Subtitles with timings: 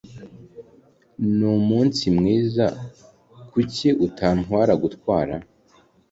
[1.37, 2.65] Numunsi mwiza.
[3.51, 5.35] Kuki utantwara gutwara?